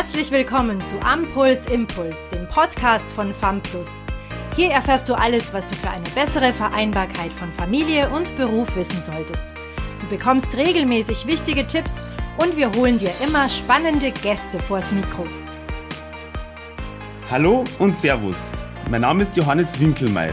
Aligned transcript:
Herzlich 0.00 0.30
willkommen 0.30 0.80
zu 0.80 0.98
Ampuls 1.02 1.66
Impuls, 1.66 2.30
dem 2.30 2.48
Podcast 2.48 3.12
von 3.12 3.34
FAMPLUS. 3.34 4.02
Hier 4.56 4.70
erfährst 4.70 5.10
du 5.10 5.12
alles, 5.12 5.52
was 5.52 5.68
du 5.68 5.74
für 5.74 5.90
eine 5.90 6.08
bessere 6.14 6.54
Vereinbarkeit 6.54 7.30
von 7.30 7.52
Familie 7.52 8.08
und 8.08 8.34
Beruf 8.38 8.74
wissen 8.76 9.02
solltest. 9.02 9.50
Du 10.00 10.06
bekommst 10.06 10.56
regelmäßig 10.56 11.26
wichtige 11.26 11.66
Tipps 11.66 12.06
und 12.38 12.56
wir 12.56 12.72
holen 12.72 12.96
dir 12.96 13.10
immer 13.22 13.46
spannende 13.50 14.10
Gäste 14.10 14.58
vors 14.58 14.90
Mikro. 14.90 15.24
Hallo 17.30 17.64
und 17.78 17.94
Servus. 17.94 18.52
Mein 18.90 19.02
Name 19.02 19.22
ist 19.22 19.36
Johannes 19.36 19.78
Winkelmeier. 19.78 20.32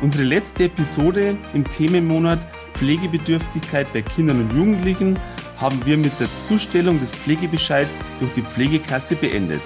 Unsere 0.00 0.24
letzte 0.24 0.64
Episode 0.64 1.36
im 1.52 1.64
Themenmonat 1.64 2.38
Pflegebedürftigkeit 2.72 3.92
bei 3.92 4.00
Kindern 4.00 4.40
und 4.40 4.54
Jugendlichen 4.54 5.18
haben 5.58 5.84
wir 5.84 5.96
mit 5.96 6.18
der 6.20 6.28
Zustellung 6.46 7.00
des 7.00 7.12
Pflegebescheids 7.12 7.98
durch 8.18 8.32
die 8.32 8.42
Pflegekasse 8.42 9.16
beendet. 9.16 9.62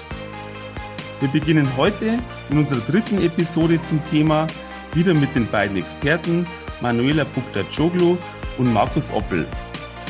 Wir 1.19 1.29
beginnen 1.29 1.77
heute 1.77 2.17
in 2.49 2.57
unserer 2.57 2.81
dritten 2.81 3.21
Episode 3.21 3.81
zum 3.81 4.03
Thema 4.05 4.47
wieder 4.93 5.13
mit 5.13 5.35
den 5.35 5.47
beiden 5.47 5.77
Experten 5.77 6.47
Manuela 6.81 7.23
Bukta-Joglu 7.25 8.17
und 8.57 8.73
Markus 8.73 9.11
Oppel, 9.11 9.45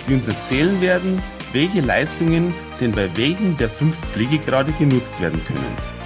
die 0.07 0.13
uns 0.13 0.27
erzählen 0.27 0.79
werden, 0.81 1.21
welche 1.53 1.81
Leistungen 1.81 2.53
denn 2.79 2.91
bei 2.91 3.09
welchen 3.17 3.57
der 3.57 3.69
fünf 3.69 3.97
Pflegegrade 4.11 4.71
genutzt 4.73 5.21
werden 5.21 5.43
können. 5.45 6.00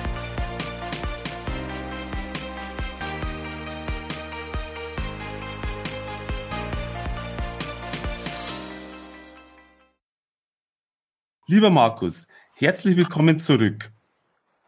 Lieber 11.48 11.70
Markus, 11.70 12.28
herzlich 12.56 12.98
willkommen 12.98 13.38
zurück. 13.38 13.92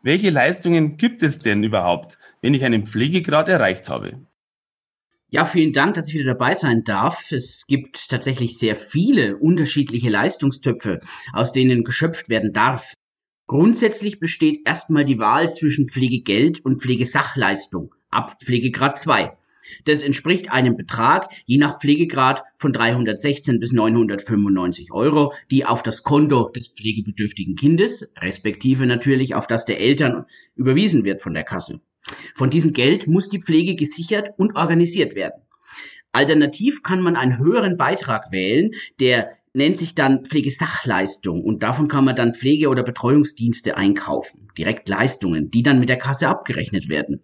Welche 0.03 0.29
Leistungen 0.29 0.95
gibt 0.95 1.23
es 1.23 1.39
denn 1.39 1.63
überhaupt, 1.63 2.19
wenn 2.43 2.53
ich 2.53 2.63
einen 2.63 2.85
Pflegegrad 2.85 3.49
erreicht 3.49 3.89
habe? 3.89 4.19
Ja, 5.29 5.47
vielen 5.47 5.73
Dank, 5.73 5.95
dass 5.95 6.07
ich 6.07 6.13
wieder 6.13 6.35
dabei 6.35 6.53
sein 6.53 6.83
darf. 6.83 7.31
Es 7.31 7.65
gibt 7.65 8.07
tatsächlich 8.09 8.59
sehr 8.59 8.75
viele 8.75 9.37
unterschiedliche 9.37 10.11
Leistungstöpfe, 10.11 10.99
aus 11.33 11.51
denen 11.51 11.83
geschöpft 11.83 12.29
werden 12.29 12.53
darf. 12.53 12.93
Grundsätzlich 13.47 14.19
besteht 14.19 14.61
erstmal 14.67 15.03
die 15.03 15.17
Wahl 15.17 15.55
zwischen 15.55 15.89
Pflegegeld 15.89 16.63
und 16.63 16.83
Pflegesachleistung 16.83 17.95
ab 18.11 18.37
Pflegegrad 18.43 18.99
2. 18.99 19.35
Das 19.85 20.01
entspricht 20.01 20.51
einem 20.51 20.77
Betrag 20.77 21.29
je 21.45 21.57
nach 21.57 21.79
Pflegegrad 21.79 22.43
von 22.55 22.73
316 22.73 23.59
bis 23.59 23.71
995 23.71 24.91
Euro, 24.91 25.33
die 25.51 25.65
auf 25.65 25.83
das 25.83 26.03
Konto 26.03 26.49
des 26.49 26.67
pflegebedürftigen 26.67 27.55
Kindes, 27.55 28.09
respektive 28.17 28.85
natürlich 28.85 29.35
auf 29.35 29.47
das 29.47 29.65
der 29.65 29.79
Eltern, 29.79 30.25
überwiesen 30.55 31.03
wird 31.03 31.21
von 31.21 31.33
der 31.33 31.43
Kasse. 31.43 31.81
Von 32.35 32.49
diesem 32.49 32.73
Geld 32.73 33.07
muss 33.07 33.29
die 33.29 33.41
Pflege 33.41 33.75
gesichert 33.75 34.31
und 34.37 34.55
organisiert 34.55 35.15
werden. 35.15 35.41
Alternativ 36.13 36.81
kann 36.83 37.01
man 37.01 37.15
einen 37.15 37.37
höheren 37.37 37.77
Beitrag 37.77 38.31
wählen, 38.31 38.71
der 38.99 39.36
nennt 39.57 39.79
sich 39.79 39.95
dann 39.95 40.23
Pflegesachleistung 40.23 41.43
und 41.43 41.63
davon 41.63 41.87
kann 41.87 42.05
man 42.05 42.15
dann 42.15 42.35
Pflege- 42.35 42.69
oder 42.69 42.83
Betreuungsdienste 42.83 43.75
einkaufen, 43.75 44.47
Direktleistungen, 44.57 45.51
die 45.51 45.63
dann 45.63 45.79
mit 45.79 45.89
der 45.89 45.97
Kasse 45.97 46.27
abgerechnet 46.27 46.87
werden. 46.87 47.23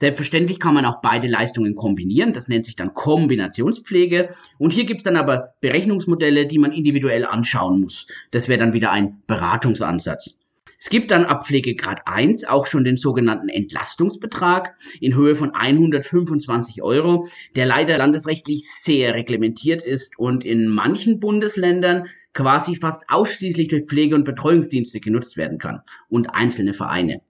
Selbstverständlich 0.00 0.60
kann 0.60 0.74
man 0.74 0.86
auch 0.86 1.00
beide 1.02 1.28
Leistungen 1.28 1.74
kombinieren. 1.74 2.32
Das 2.32 2.48
nennt 2.48 2.66
sich 2.66 2.76
dann 2.76 2.94
Kombinationspflege. 2.94 4.34
Und 4.56 4.72
hier 4.72 4.86
gibt 4.86 5.00
es 5.00 5.04
dann 5.04 5.16
aber 5.16 5.54
Berechnungsmodelle, 5.60 6.46
die 6.46 6.58
man 6.58 6.72
individuell 6.72 7.24
anschauen 7.24 7.80
muss. 7.80 8.06
Das 8.30 8.48
wäre 8.48 8.60
dann 8.60 8.72
wieder 8.72 8.90
ein 8.90 9.22
Beratungsansatz. 9.26 10.47
Es 10.80 10.90
gibt 10.90 11.10
dann 11.10 11.24
ab 11.24 11.46
Pflegegrad 11.46 12.02
1 12.06 12.44
auch 12.44 12.66
schon 12.66 12.84
den 12.84 12.96
sogenannten 12.96 13.48
Entlastungsbetrag 13.48 14.76
in 15.00 15.16
Höhe 15.16 15.34
von 15.34 15.52
125 15.52 16.82
Euro, 16.82 17.28
der 17.56 17.66
leider 17.66 17.98
landesrechtlich 17.98 18.70
sehr 18.70 19.14
reglementiert 19.14 19.82
ist 19.82 20.18
und 20.20 20.44
in 20.44 20.68
manchen 20.68 21.18
Bundesländern 21.18 22.06
quasi 22.32 22.76
fast 22.76 23.04
ausschließlich 23.08 23.66
durch 23.66 23.86
Pflege- 23.86 24.14
und 24.14 24.22
Betreuungsdienste 24.22 25.00
genutzt 25.00 25.36
werden 25.36 25.58
kann 25.58 25.82
und 26.08 26.32
einzelne 26.32 26.74
Vereine. 26.74 27.22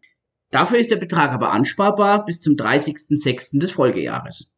Dafür 0.50 0.78
ist 0.78 0.90
der 0.90 0.96
Betrag 0.96 1.32
aber 1.32 1.50
ansparbar 1.52 2.26
bis 2.26 2.42
zum 2.42 2.54
30.06. 2.54 3.60
des 3.60 3.70
Folgejahres. 3.70 4.52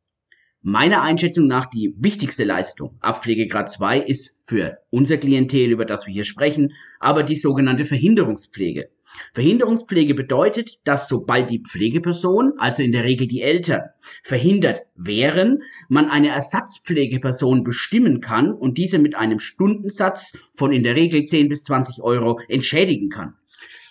Meiner 0.62 1.00
Einschätzung 1.00 1.46
nach 1.46 1.66
die 1.66 1.94
wichtigste 1.96 2.44
Leistung 2.44 2.98
ab 3.00 3.22
Pflegegrad 3.22 3.72
2 3.72 4.00
ist 4.00 4.38
für 4.44 4.76
unser 4.90 5.16
Klientel, 5.16 5.70
über 5.70 5.86
das 5.86 6.06
wir 6.06 6.12
hier 6.12 6.26
sprechen, 6.26 6.74
aber 6.98 7.22
die 7.22 7.36
sogenannte 7.36 7.86
Verhinderungspflege. 7.86 8.90
Verhinderungspflege 9.32 10.14
bedeutet, 10.14 10.78
dass 10.84 11.08
sobald 11.08 11.48
die 11.48 11.62
Pflegeperson, 11.62 12.52
also 12.58 12.82
in 12.82 12.92
der 12.92 13.04
Regel 13.04 13.26
die 13.26 13.40
Eltern, 13.40 13.88
verhindert 14.22 14.82
wären, 14.96 15.62
man 15.88 16.10
eine 16.10 16.28
Ersatzpflegeperson 16.28 17.64
bestimmen 17.64 18.20
kann 18.20 18.52
und 18.52 18.76
diese 18.76 18.98
mit 18.98 19.14
einem 19.14 19.38
Stundensatz 19.38 20.36
von 20.52 20.72
in 20.72 20.82
der 20.82 20.94
Regel 20.94 21.24
10 21.24 21.48
bis 21.48 21.64
20 21.64 22.02
Euro 22.02 22.38
entschädigen 22.48 23.08
kann. 23.08 23.32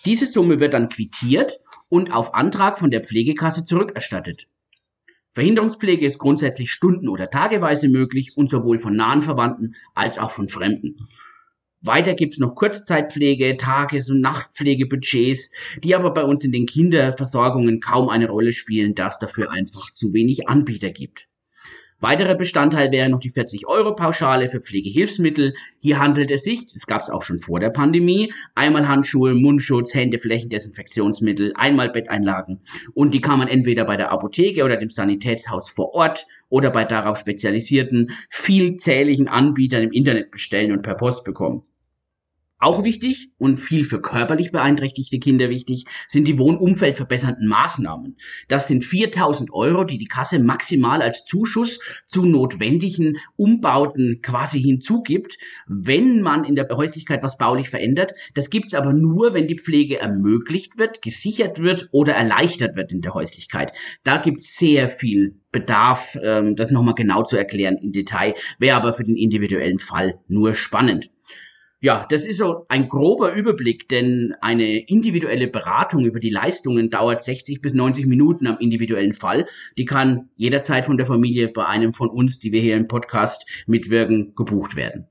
Diese 0.04 0.26
Summe 0.26 0.60
wird 0.60 0.74
dann 0.74 0.88
quittiert 0.88 1.58
und 1.88 2.12
auf 2.12 2.32
Antrag 2.32 2.78
von 2.78 2.92
der 2.92 3.02
Pflegekasse 3.02 3.64
zurückerstattet. 3.64 4.46
Verhinderungspflege 5.32 6.06
ist 6.06 6.18
grundsätzlich 6.18 6.72
stunden- 6.72 7.08
oder 7.08 7.30
tageweise 7.30 7.88
möglich 7.88 8.32
und 8.36 8.50
sowohl 8.50 8.78
von 8.78 8.96
nahen 8.96 9.22
Verwandten 9.22 9.76
als 9.94 10.18
auch 10.18 10.32
von 10.32 10.48
Fremden. 10.48 10.96
Weiter 11.82 12.14
gibt's 12.14 12.38
noch 12.38 12.56
Kurzzeitpflege, 12.56 13.56
Tages- 13.56 14.10
und 14.10 14.20
Nachtpflegebudgets, 14.20 15.50
die 15.82 15.94
aber 15.94 16.12
bei 16.12 16.24
uns 16.24 16.44
in 16.44 16.52
den 16.52 16.66
Kinderversorgungen 16.66 17.80
kaum 17.80 18.10
eine 18.10 18.28
Rolle 18.28 18.52
spielen, 18.52 18.94
da 18.94 19.08
es 19.08 19.18
dafür 19.18 19.50
einfach 19.50 19.94
zu 19.94 20.12
wenig 20.12 20.48
Anbieter 20.48 20.90
gibt. 20.90 21.29
Weiterer 22.00 22.34
Bestandteil 22.34 22.90
wäre 22.92 23.10
noch 23.10 23.20
die 23.20 23.30
40-Euro-Pauschale 23.30 24.48
für 24.48 24.60
Pflegehilfsmittel. 24.60 25.52
Hier 25.80 25.98
handelt 25.98 26.30
es 26.30 26.44
sich, 26.44 26.72
das 26.72 26.86
gab 26.86 27.02
es 27.02 27.10
auch 27.10 27.22
schon 27.22 27.38
vor 27.38 27.60
der 27.60 27.68
Pandemie, 27.68 28.32
einmal 28.54 28.88
Handschuhe, 28.88 29.34
Mundschutz, 29.34 29.92
Hände, 29.92 30.18
Flächendesinfektionsmittel, 30.18 31.52
einmal 31.56 31.90
Betteinlagen. 31.90 32.60
Und 32.94 33.12
die 33.12 33.20
kann 33.20 33.38
man 33.38 33.48
entweder 33.48 33.84
bei 33.84 33.98
der 33.98 34.10
Apotheke 34.12 34.64
oder 34.64 34.78
dem 34.78 34.88
Sanitätshaus 34.88 35.68
vor 35.68 35.92
Ort 35.94 36.26
oder 36.48 36.70
bei 36.70 36.84
darauf 36.84 37.18
spezialisierten, 37.18 38.12
vielzähligen 38.30 39.28
Anbietern 39.28 39.82
im 39.82 39.92
Internet 39.92 40.30
bestellen 40.30 40.72
und 40.72 40.82
per 40.82 40.94
Post 40.94 41.24
bekommen. 41.24 41.64
Auch 42.62 42.84
wichtig 42.84 43.30
und 43.38 43.56
viel 43.56 43.86
für 43.86 44.02
körperlich 44.02 44.52
beeinträchtigte 44.52 45.18
Kinder 45.18 45.48
wichtig 45.48 45.86
sind 46.08 46.28
die 46.28 46.38
wohnumfeldverbessernden 46.38 47.48
Maßnahmen. 47.48 48.18
Das 48.48 48.68
sind 48.68 48.84
4000 48.84 49.50
Euro, 49.50 49.84
die 49.84 49.96
die 49.96 50.04
Kasse 50.04 50.38
maximal 50.38 51.00
als 51.00 51.24
Zuschuss 51.24 51.80
zu 52.06 52.26
notwendigen 52.26 53.16
Umbauten 53.36 54.20
quasi 54.20 54.60
hinzugibt, 54.60 55.38
wenn 55.68 56.20
man 56.20 56.44
in 56.44 56.54
der 56.54 56.68
Häuslichkeit 56.68 57.22
was 57.22 57.38
baulich 57.38 57.70
verändert. 57.70 58.12
Das 58.34 58.50
gibt's 58.50 58.74
aber 58.74 58.92
nur, 58.92 59.32
wenn 59.32 59.48
die 59.48 59.58
Pflege 59.58 59.98
ermöglicht 59.98 60.76
wird, 60.76 61.00
gesichert 61.00 61.62
wird 61.62 61.88
oder 61.92 62.12
erleichtert 62.12 62.76
wird 62.76 62.92
in 62.92 63.00
der 63.00 63.14
Häuslichkeit. 63.14 63.72
Da 64.04 64.18
gibt's 64.18 64.54
sehr 64.58 64.90
viel 64.90 65.40
Bedarf, 65.50 66.16
ähm, 66.22 66.56
das 66.56 66.70
nochmal 66.70 66.94
genau 66.94 67.22
zu 67.22 67.36
erklären 67.36 67.78
im 67.78 67.92
Detail, 67.92 68.34
wäre 68.58 68.76
aber 68.76 68.92
für 68.92 69.04
den 69.04 69.16
individuellen 69.16 69.78
Fall 69.78 70.20
nur 70.28 70.54
spannend. 70.54 71.10
Ja, 71.82 72.06
das 72.10 72.24
ist 72.24 72.36
so 72.36 72.66
ein 72.68 72.90
grober 72.90 73.32
Überblick, 73.32 73.88
denn 73.88 74.34
eine 74.42 74.80
individuelle 74.80 75.48
Beratung 75.48 76.04
über 76.04 76.20
die 76.20 76.28
Leistungen 76.28 76.90
dauert 76.90 77.24
60 77.24 77.62
bis 77.62 77.72
90 77.72 78.04
Minuten 78.04 78.46
am 78.46 78.58
individuellen 78.58 79.14
Fall. 79.14 79.46
Die 79.78 79.86
kann 79.86 80.28
jederzeit 80.36 80.84
von 80.84 80.98
der 80.98 81.06
Familie 81.06 81.48
bei 81.48 81.64
einem 81.64 81.94
von 81.94 82.10
uns, 82.10 82.38
die 82.38 82.52
wir 82.52 82.60
hier 82.60 82.76
im 82.76 82.86
Podcast 82.86 83.46
mitwirken, 83.66 84.34
gebucht 84.34 84.76
werden. 84.76 85.06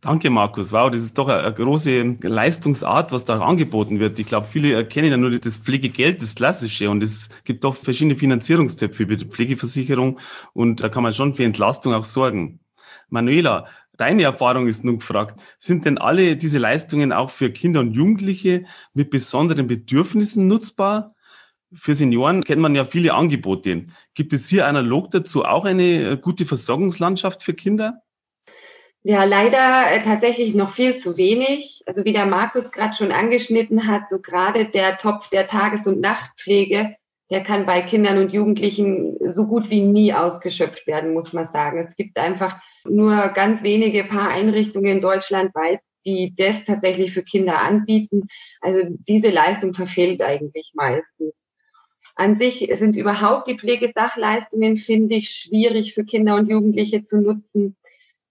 Danke, 0.00 0.30
Markus. 0.30 0.72
Wow, 0.72 0.90
das 0.90 1.02
ist 1.02 1.18
doch 1.18 1.28
eine, 1.28 1.52
große 1.52 2.16
Leistungsart, 2.22 3.12
was 3.12 3.26
da 3.26 3.38
angeboten 3.38 4.00
wird. 4.00 4.18
Ich 4.18 4.26
glaube, 4.26 4.46
viele 4.46 4.72
erkennen 4.72 5.10
ja 5.10 5.16
nur 5.18 5.38
das 5.38 5.58
Pflegegeld, 5.58 6.22
das 6.22 6.34
klassische, 6.34 6.88
und 6.88 7.02
es 7.02 7.28
gibt 7.44 7.62
doch 7.62 7.76
verschiedene 7.76 8.16
Finanzierungstöpfe 8.16 9.02
über 9.02 9.16
die 9.16 9.26
Pflegeversicherung 9.26 10.18
und 10.54 10.82
da 10.82 10.88
kann 10.88 11.02
man 11.02 11.12
schon 11.12 11.34
für 11.34 11.44
Entlastung 11.44 11.92
auch 11.92 12.04
sorgen. 12.04 12.60
Manuela, 13.08 13.66
Deine 13.96 14.24
Erfahrung 14.24 14.66
ist 14.66 14.84
nun 14.84 14.98
gefragt. 14.98 15.40
Sind 15.58 15.84
denn 15.84 15.98
alle 15.98 16.36
diese 16.36 16.58
Leistungen 16.58 17.12
auch 17.12 17.30
für 17.30 17.50
Kinder 17.50 17.80
und 17.80 17.92
Jugendliche 17.92 18.64
mit 18.94 19.10
besonderen 19.10 19.66
Bedürfnissen 19.66 20.46
nutzbar? 20.46 21.14
Für 21.74 21.94
Senioren 21.94 22.44
kennt 22.44 22.62
man 22.62 22.74
ja 22.74 22.84
viele 22.84 23.14
Angebote. 23.14 23.86
Gibt 24.14 24.32
es 24.32 24.48
hier 24.48 24.66
analog 24.66 25.10
dazu 25.10 25.44
auch 25.44 25.64
eine 25.64 26.10
äh, 26.10 26.16
gute 26.16 26.46
Versorgungslandschaft 26.46 27.42
für 27.42 27.54
Kinder? 27.54 28.02
Ja, 29.02 29.24
leider 29.24 29.90
äh, 29.92 30.02
tatsächlich 30.02 30.54
noch 30.54 30.74
viel 30.74 30.96
zu 30.98 31.16
wenig. 31.16 31.82
Also 31.86 32.04
wie 32.04 32.12
der 32.12 32.26
Markus 32.26 32.70
gerade 32.72 32.96
schon 32.96 33.12
angeschnitten 33.12 33.86
hat, 33.86 34.10
so 34.10 34.20
gerade 34.20 34.66
der 34.66 34.98
Topf 34.98 35.28
der 35.28 35.46
Tages- 35.46 35.86
und 35.86 36.00
Nachtpflege, 36.00 36.96
der 37.30 37.42
kann 37.42 37.66
bei 37.66 37.82
Kindern 37.82 38.18
und 38.18 38.32
Jugendlichen 38.32 39.16
so 39.30 39.46
gut 39.46 39.68
wie 39.70 39.82
nie 39.82 40.12
ausgeschöpft 40.12 40.86
werden, 40.86 41.12
muss 41.12 41.32
man 41.32 41.46
sagen. 41.46 41.78
Es 41.78 41.96
gibt 41.96 42.16
einfach 42.18 42.60
nur 42.84 43.28
ganz 43.28 43.62
wenige 43.62 44.04
paar 44.04 44.28
Einrichtungen 44.28 45.00
deutschlandweit, 45.00 45.80
die 46.04 46.34
das 46.36 46.64
tatsächlich 46.64 47.12
für 47.12 47.24
Kinder 47.24 47.58
anbieten. 47.58 48.28
Also 48.60 48.80
diese 49.08 49.28
Leistung 49.28 49.74
verfehlt 49.74 50.22
eigentlich 50.22 50.70
meistens. 50.74 51.34
An 52.14 52.34
sich 52.36 52.70
sind 52.76 52.96
überhaupt 52.96 53.48
die 53.48 53.58
Pflegesachleistungen, 53.58 54.78
finde 54.78 55.16
ich, 55.16 55.30
schwierig 55.30 55.92
für 55.92 56.04
Kinder 56.04 56.36
und 56.36 56.48
Jugendliche 56.48 57.04
zu 57.04 57.20
nutzen, 57.20 57.76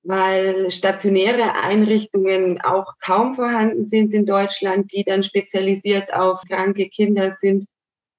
weil 0.01 0.71
stationäre 0.71 1.53
Einrichtungen 1.53 2.61
auch 2.61 2.93
kaum 2.99 3.35
vorhanden 3.35 3.85
sind 3.85 4.13
in 4.13 4.25
Deutschland, 4.25 4.91
die 4.91 5.03
dann 5.03 5.23
spezialisiert 5.23 6.13
auf 6.13 6.41
kranke 6.49 6.89
Kinder 6.89 7.31
sind. 7.31 7.65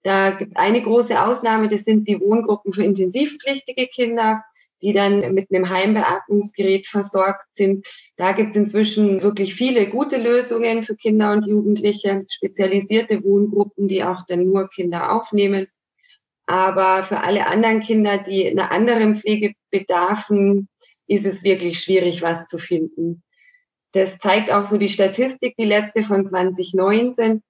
Da 0.07 0.31
gibt 0.31 0.53
es 0.53 0.57
eine 0.57 0.83
große 0.83 1.21
Ausnahme, 1.21 1.69
das 1.69 1.85
sind 1.85 2.07
die 2.07 2.21
Wohngruppen 2.21 2.73
für 2.73 2.85
intensivpflichtige 2.85 3.89
Kinder 3.89 4.45
die 4.83 4.93
dann 4.93 5.35
mit 5.35 5.51
einem 5.51 5.69
Heimbeatmungsgerät 5.69 6.87
versorgt 6.87 7.47
sind. 7.53 7.87
Da 8.17 8.33
gibt 8.33 8.51
es 8.51 8.57
inzwischen 8.57 9.23
wirklich 9.23 9.55
viele 9.55 9.89
gute 9.89 10.17
Lösungen 10.17 10.85
für 10.85 10.97
Kinder 10.97 11.33
und 11.33 11.47
Jugendliche, 11.47 12.25
spezialisierte 12.29 13.23
Wohngruppen, 13.25 13.89
die 13.89 14.05
auch 14.05 14.27
dann 14.27 14.45
nur 14.45 14.69
Kinder 14.69 15.13
aufnehmen. 15.13 15.67
Aber 16.47 17.03
für 17.03 17.21
alle 17.21 17.47
anderen 17.47 17.81
Kinder, 17.81 18.19
die 18.19 18.49
einer 18.49 18.71
anderen 18.71 19.17
Pflege 19.17 19.55
bedarfen, 19.71 20.69
ist 21.09 21.27
es 21.27 21.43
wirklich 21.43 21.81
schwierig, 21.81 22.23
was 22.23 22.47
zu 22.47 22.59
finden. 22.59 23.23
Das 23.93 24.19
zeigt 24.19 24.51
auch 24.51 24.67
so 24.67 24.77
die 24.77 24.89
Statistik, 24.89 25.57
die 25.57 25.65
letzte 25.65 26.03
von 26.05 26.27
2019. 26.27 27.43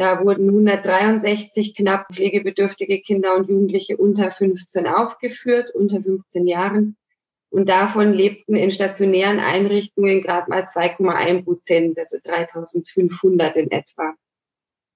Da 0.00 0.24
wurden 0.24 0.48
163 0.48 1.74
knapp 1.74 2.06
pflegebedürftige 2.10 3.02
Kinder 3.02 3.36
und 3.36 3.50
Jugendliche 3.50 3.98
unter 3.98 4.30
15 4.30 4.86
aufgeführt, 4.86 5.74
unter 5.74 6.00
15 6.00 6.46
Jahren. 6.46 6.96
Und 7.50 7.68
davon 7.68 8.14
lebten 8.14 8.56
in 8.56 8.72
stationären 8.72 9.40
Einrichtungen 9.40 10.22
gerade 10.22 10.48
mal 10.48 10.62
2,1 10.62 11.44
Prozent, 11.44 11.98
also 11.98 12.16
3500 12.24 13.56
in 13.56 13.70
etwa. 13.70 14.14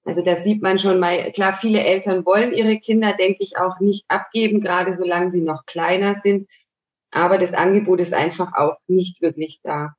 Also 0.07 0.23
da 0.23 0.37
sieht 0.37 0.63
man 0.63 0.79
schon 0.79 0.99
mal, 0.99 1.31
klar, 1.33 1.59
viele 1.61 1.85
Eltern 1.85 2.25
wollen 2.25 2.55
ihre 2.55 2.79
Kinder, 2.79 3.13
denke 3.13 3.45
ich, 3.45 3.59
auch 3.59 3.81
nicht 3.81 4.07
abgeben, 4.09 4.63
gerade 4.63 4.97
solange 4.97 5.31
sie 5.31 5.43
noch 5.43 5.67
kleiner 5.67 6.15
sind. 6.15 6.49
Aber 7.11 7.37
das 7.37 7.53
Angebot 7.53 8.01
ist 8.01 8.15
einfach 8.15 8.55
auch 8.55 8.79
nicht 8.87 9.21
wirklich 9.21 9.61
da. 9.63 9.97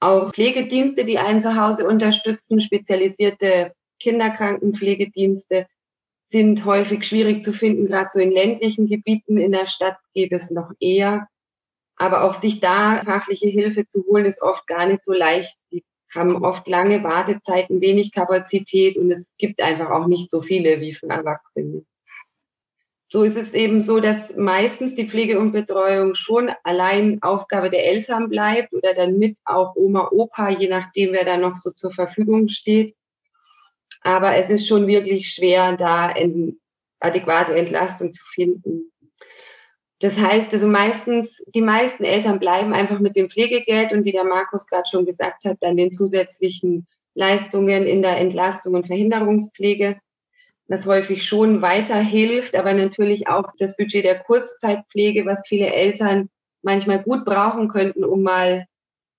Auch 0.00 0.32
Pflegedienste, 0.32 1.04
die 1.04 1.18
einen 1.18 1.40
zu 1.40 1.56
Hause 1.56 1.86
unterstützen, 1.86 2.60
spezialisierte 2.60 3.72
Kinderkrankenpflegedienste, 4.00 5.66
sind 6.24 6.64
häufig 6.64 7.04
schwierig 7.04 7.42
zu 7.42 7.52
finden, 7.52 7.86
gerade 7.86 8.10
so 8.12 8.20
in 8.20 8.30
ländlichen 8.30 8.86
Gebieten. 8.86 9.38
In 9.38 9.52
der 9.52 9.66
Stadt 9.66 9.96
geht 10.14 10.32
es 10.32 10.50
noch 10.50 10.70
eher. 10.78 11.26
Aber 11.96 12.22
auch 12.22 12.34
sich 12.34 12.60
da 12.60 13.02
fachliche 13.04 13.48
Hilfe 13.48 13.88
zu 13.88 14.04
holen, 14.06 14.26
ist 14.26 14.42
oft 14.42 14.66
gar 14.66 14.86
nicht 14.86 15.04
so 15.04 15.12
leicht. 15.12 15.56
Die 15.72 15.84
haben 16.14 16.44
oft 16.44 16.68
lange 16.68 17.02
Wartezeiten, 17.02 17.80
wenig 17.80 18.12
Kapazität 18.12 18.96
und 18.96 19.10
es 19.10 19.34
gibt 19.36 19.60
einfach 19.60 19.90
auch 19.90 20.06
nicht 20.06 20.30
so 20.30 20.42
viele 20.42 20.80
wie 20.80 20.94
für 20.94 21.08
Erwachsene 21.08 21.84
so 23.10 23.22
ist 23.22 23.36
es 23.36 23.54
eben 23.54 23.82
so, 23.82 24.00
dass 24.00 24.36
meistens 24.36 24.94
die 24.94 25.08
Pflege 25.08 25.38
und 25.38 25.52
Betreuung 25.52 26.14
schon 26.14 26.50
allein 26.62 27.22
Aufgabe 27.22 27.70
der 27.70 27.86
Eltern 27.86 28.28
bleibt 28.28 28.72
oder 28.74 28.94
dann 28.94 29.18
mit 29.18 29.38
auch 29.44 29.74
Oma, 29.76 30.08
Opa, 30.10 30.50
je 30.50 30.68
nachdem, 30.68 31.12
wer 31.12 31.24
da 31.24 31.38
noch 31.38 31.56
so 31.56 31.70
zur 31.70 31.90
Verfügung 31.90 32.48
steht. 32.48 32.94
Aber 34.02 34.36
es 34.36 34.50
ist 34.50 34.68
schon 34.68 34.86
wirklich 34.86 35.30
schwer, 35.30 35.76
da 35.76 36.14
adäquate 37.00 37.54
Entlastung 37.54 38.12
zu 38.12 38.24
finden. 38.34 38.92
Das 40.00 40.16
heißt 40.16 40.52
also 40.52 40.68
meistens, 40.68 41.42
die 41.54 41.62
meisten 41.62 42.04
Eltern 42.04 42.38
bleiben 42.38 42.72
einfach 42.72 43.00
mit 43.00 43.16
dem 43.16 43.30
Pflegegeld 43.30 43.90
und 43.92 44.04
wie 44.04 44.12
der 44.12 44.24
Markus 44.24 44.66
gerade 44.66 44.88
schon 44.88 45.06
gesagt 45.06 45.44
hat, 45.44 45.56
dann 45.60 45.76
den 45.76 45.92
zusätzlichen 45.92 46.86
Leistungen 47.14 47.86
in 47.86 48.02
der 48.02 48.18
Entlastung 48.18 48.74
und 48.74 48.86
Verhinderungspflege 48.86 49.98
was 50.68 50.84
häufig 50.86 51.26
schon 51.26 51.62
weiterhilft, 51.62 52.54
aber 52.54 52.74
natürlich 52.74 53.26
auch 53.26 53.50
das 53.58 53.76
Budget 53.76 54.04
der 54.04 54.18
Kurzzeitpflege, 54.20 55.24
was 55.24 55.46
viele 55.48 55.72
Eltern 55.72 56.28
manchmal 56.62 57.02
gut 57.02 57.24
brauchen 57.24 57.68
könnten, 57.68 58.04
um 58.04 58.22
mal 58.22 58.66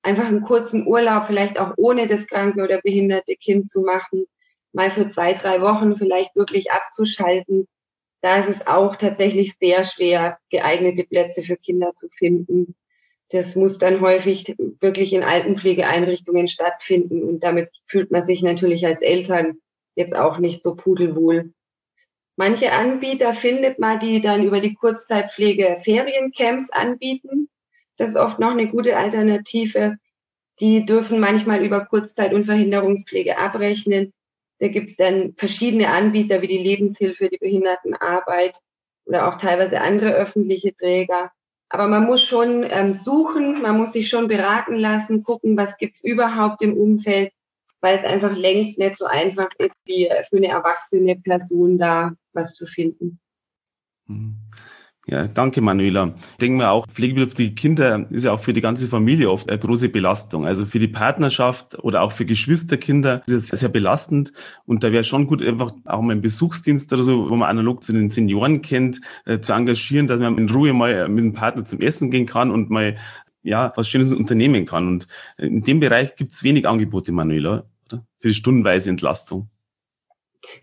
einfach 0.04 0.26
einen 0.26 0.44
kurzen 0.44 0.86
Urlaub, 0.86 1.26
vielleicht 1.26 1.60
auch 1.60 1.74
ohne 1.78 2.08
das 2.08 2.28
kranke 2.28 2.64
oder 2.64 2.80
behinderte 2.82 3.36
Kind 3.36 3.70
zu 3.70 3.82
machen, 3.82 4.26
mal 4.74 4.92
für 4.92 5.08
zwei, 5.08 5.34
drei 5.34 5.62
Wochen 5.62 5.98
vielleicht 5.98 6.36
wirklich 6.36 6.72
abzuschalten. 6.72 7.68
Da 8.22 8.38
ist 8.38 8.50
es 8.50 8.68
auch 8.68 8.96
tatsächlich 8.96 9.56
sehr 9.58 9.86
schwer, 9.86 10.38
geeignete 10.52 11.04
Plätze 11.04 11.42
für 11.42 11.58
Kinder 11.58 11.94
zu 11.96 12.10
finden. 12.10 12.76
Das 13.32 13.56
muss 13.56 13.78
dann 13.80 14.02
häufig 14.02 14.56
wirklich 14.80 15.14
in 15.14 15.24
Altenpflegeeinrichtungen 15.24 16.48
stattfinden 16.48 17.24
und 17.24 17.44
damit 17.44 17.70
fühlt 17.88 18.12
man 18.12 18.24
sich 18.24 18.44
natürlich 18.44 18.86
als 18.86 19.02
Eltern 19.02 19.60
jetzt 20.00 20.16
auch 20.16 20.40
nicht 20.40 20.64
so 20.64 20.76
pudelwohl. 20.76 21.54
Manche 22.38 22.72
Anbieter 22.72 23.34
findet 23.34 23.80
man, 23.80 24.00
die 24.00 24.22
dann 24.22 24.46
über 24.46 24.62
die 24.62 24.74
Kurzzeitpflege 24.74 25.82
Feriencamps 25.84 26.70
anbieten. 26.72 27.50
Das 27.98 28.12
ist 28.12 28.18
oft 28.18 28.40
noch 28.40 28.52
eine 28.52 28.70
gute 28.70 28.96
Alternative. 28.96 29.98
Die 30.62 30.86
dürfen 30.86 31.20
manchmal 31.20 31.64
über 31.66 31.86
Kurzzeit- 31.86 32.34
und 32.34 32.46
Verhinderungspflege 32.46 33.38
abrechnen. 33.38 34.14
Da 34.60 34.70
gibt 34.70 34.92
es 34.92 34.96
dann 34.96 35.34
verschiedene 35.38 35.90
Anbieter 35.90 36.42
wie 36.42 36.48
die 36.48 36.58
Lebenshilfe, 36.58 37.30
die 37.30 37.38
Behindertenarbeit 37.38 38.58
oder 39.06 39.28
auch 39.28 39.38
teilweise 39.38 39.82
andere 39.82 40.14
öffentliche 40.14 40.74
Träger. 40.74 41.32
Aber 41.68 41.88
man 41.88 42.06
muss 42.06 42.24
schon 42.24 42.66
ähm, 42.70 42.94
suchen, 42.94 43.62
man 43.62 43.78
muss 43.78 43.92
sich 43.92 44.08
schon 44.08 44.30
beraten 44.30 44.76
lassen, 44.76 45.24
gucken, 45.24 45.58
was 45.58 45.78
gibt's 45.78 46.04
überhaupt 46.04 46.62
im 46.62 46.78
Umfeld 46.78 47.32
weil 47.82 47.98
es 47.98 48.04
einfach 48.04 48.36
längst 48.36 48.78
nicht 48.78 48.98
so 48.98 49.06
einfach 49.06 49.50
ist, 49.58 49.76
wie 49.86 50.10
für 50.30 50.38
eine 50.38 50.48
erwachsene 50.48 51.16
Person 51.18 51.78
da 51.78 52.14
was 52.34 52.54
zu 52.54 52.66
finden. 52.66 53.20
Mhm. 54.08 54.40
Ja, 55.12 55.28
danke 55.28 55.62
Manuela. 55.62 56.14
Ich 56.34 56.38
denke 56.38 56.58
mir 56.58 56.70
auch, 56.70 56.86
pflegebedürftige 56.86 57.56
Kinder 57.56 58.06
ist 58.12 58.26
ja 58.26 58.32
auch 58.32 58.40
für 58.40 58.54
die 58.54 58.62
ganze 58.62 58.88
Familie 58.88 59.32
oft 59.32 59.50
eine 59.50 59.58
große 59.58 59.90
Belastung. 59.90 60.46
Also 60.46 60.68
für 60.68 60.78
die 60.78 60.88
Partnerschaft 60.88 61.80
oder 61.80 62.04
auch 62.04 62.12
für 62.12 62.26
Geschwisterkinder 62.26 63.24
ist 63.26 63.52
es 63.52 63.60
sehr 63.60 63.70
belastend. 63.70 64.34
Und 64.68 64.84
da 64.84 64.92
wäre 64.92 65.04
schon 65.04 65.26
gut, 65.26 65.42
einfach 65.42 65.72
auch 65.86 66.02
mal 66.02 66.12
einen 66.12 66.22
Besuchsdienst 66.22 66.94
oder 66.94 67.02
so, 67.02 67.28
wo 67.28 67.36
man 67.36 67.50
analog 67.50 67.84
zu 67.84 67.92
den 67.92 68.12
Senioren 68.12 68.62
kennt, 68.62 69.02
äh, 69.26 69.40
zu 69.40 69.54
engagieren, 69.54 70.06
dass 70.06 70.20
man 70.20 70.38
in 70.38 70.48
Ruhe 70.48 70.74
mal 70.74 71.10
mit 71.10 71.24
dem 71.24 71.34
Partner 71.34 71.66
zum 71.66 71.82
Essen 71.82 72.12
gehen 72.12 72.28
kann 72.28 72.52
und 72.52 72.70
mal 72.70 72.96
ja, 73.42 73.74
was 73.76 73.90
Schönes 73.90 74.14
unternehmen 74.14 74.66
kann. 74.66 74.88
Und 74.88 75.08
in 75.38 75.64
dem 75.64 75.80
Bereich 75.80 76.18
gibt 76.18 76.34
es 76.34 76.44
wenig 76.44 76.68
Angebote, 76.68 77.12
Manuela, 77.12 77.66
oder? 77.92 78.06
Für 78.20 78.30
die 78.30 78.34
stundenweise 78.34 78.90
Entlastung. 78.90 79.50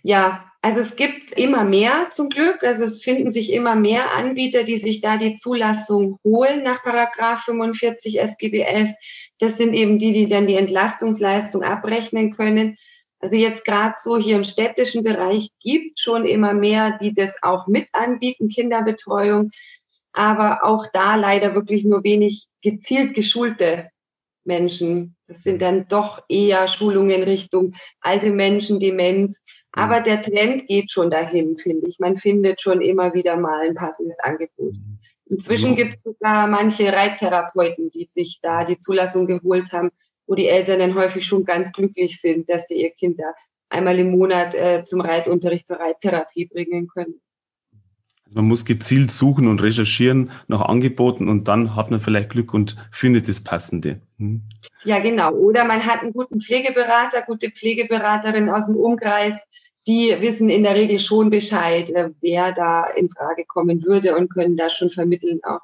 Ja, 0.02 0.50
also 0.62 0.80
es 0.80 0.96
gibt 0.96 1.32
immer 1.32 1.64
mehr 1.64 2.08
zum 2.12 2.28
Glück. 2.28 2.64
Also 2.64 2.84
es 2.84 3.02
finden 3.02 3.30
sich 3.30 3.52
immer 3.52 3.76
mehr 3.76 4.12
Anbieter, 4.14 4.64
die 4.64 4.78
sich 4.78 5.00
da 5.00 5.16
die 5.16 5.36
Zulassung 5.36 6.18
holen 6.24 6.62
nach 6.62 6.82
Paragraph 6.82 7.44
45 7.44 8.20
SGB 8.20 8.62
11. 8.62 8.90
Das 9.38 9.56
sind 9.56 9.74
eben 9.74 9.98
die, 9.98 10.12
die 10.12 10.28
dann 10.28 10.46
die 10.46 10.56
Entlastungsleistung 10.56 11.62
abrechnen 11.62 12.34
können. 12.34 12.76
Also 13.20 13.36
jetzt 13.36 13.64
gerade 13.64 13.94
so 14.02 14.18
hier 14.18 14.36
im 14.36 14.44
städtischen 14.44 15.02
Bereich 15.02 15.50
gibt 15.60 16.00
schon 16.00 16.26
immer 16.26 16.52
mehr, 16.52 16.98
die 17.00 17.14
das 17.14 17.34
auch 17.42 17.66
mit 17.66 17.88
anbieten, 17.92 18.48
Kinderbetreuung 18.48 19.50
aber 20.16 20.64
auch 20.64 20.86
da 20.92 21.14
leider 21.14 21.54
wirklich 21.54 21.84
nur 21.84 22.02
wenig 22.02 22.48
gezielt 22.62 23.14
geschulte 23.14 23.90
Menschen. 24.46 25.16
Das 25.26 25.42
sind 25.42 25.62
dann 25.62 25.88
doch 25.88 26.22
eher 26.28 26.68
Schulungen 26.68 27.22
Richtung 27.22 27.74
alte 28.00 28.30
Menschen, 28.30 28.80
Demenz. 28.80 29.40
Mhm. 29.76 29.82
Aber 29.82 30.00
der 30.00 30.22
Trend 30.22 30.66
geht 30.66 30.92
schon 30.92 31.10
dahin, 31.10 31.58
finde 31.58 31.88
ich. 31.88 31.98
Man 31.98 32.16
findet 32.16 32.60
schon 32.60 32.80
immer 32.80 33.14
wieder 33.14 33.36
mal 33.36 33.66
ein 33.66 33.74
passendes 33.74 34.18
Angebot. 34.20 34.74
Mhm. 34.74 34.98
Inzwischen 35.28 35.76
ja. 35.76 35.84
gibt 35.84 35.96
es 35.96 36.02
sogar 36.04 36.46
manche 36.46 36.92
Reittherapeuten, 36.92 37.90
die 37.90 38.06
sich 38.08 38.38
da 38.42 38.64
die 38.64 38.78
Zulassung 38.78 39.26
geholt 39.26 39.72
haben, 39.72 39.90
wo 40.26 40.34
die 40.34 40.48
Eltern 40.48 40.78
dann 40.78 40.94
häufig 40.94 41.26
schon 41.26 41.44
ganz 41.44 41.72
glücklich 41.72 42.20
sind, 42.20 42.48
dass 42.48 42.68
sie 42.68 42.80
ihr 42.80 42.90
Kind 42.90 43.18
da 43.20 43.32
einmal 43.68 43.98
im 43.98 44.12
Monat 44.12 44.54
äh, 44.54 44.84
zum 44.84 45.00
Reitunterricht, 45.00 45.66
zur 45.66 45.78
Reittherapie 45.78 46.46
bringen 46.46 46.86
können. 46.88 47.20
Also 48.26 48.36
man 48.36 48.48
muss 48.48 48.64
gezielt 48.64 49.12
suchen 49.12 49.46
und 49.46 49.62
recherchieren 49.62 50.30
nach 50.48 50.62
Angeboten 50.62 51.28
und 51.28 51.48
dann 51.48 51.76
hat 51.76 51.90
man 51.90 52.00
vielleicht 52.00 52.30
Glück 52.30 52.52
und 52.52 52.76
findet 52.90 53.28
das 53.28 53.42
Passende. 53.42 54.00
Hm. 54.18 54.42
Ja, 54.84 54.98
genau. 54.98 55.32
Oder 55.32 55.64
man 55.64 55.84
hat 55.84 56.02
einen 56.02 56.12
guten 56.12 56.40
Pflegeberater, 56.40 57.22
gute 57.22 57.50
Pflegeberaterin 57.50 58.48
aus 58.50 58.66
dem 58.66 58.76
Umkreis, 58.76 59.34
die 59.86 60.16
wissen 60.20 60.50
in 60.50 60.64
der 60.64 60.74
Regel 60.74 60.98
schon 60.98 61.30
Bescheid, 61.30 61.88
äh, 61.90 62.10
wer 62.20 62.52
da 62.52 62.84
in 62.84 63.08
Frage 63.08 63.44
kommen 63.46 63.84
würde 63.84 64.16
und 64.16 64.28
können 64.28 64.56
da 64.56 64.70
schon 64.70 64.90
vermitteln 64.90 65.40
auch. 65.44 65.60